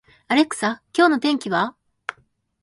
[0.29, 1.75] アレクサ、今日の天気は